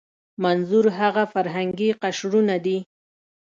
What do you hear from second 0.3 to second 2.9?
منظور هغه فرهنګي قشرونه دي.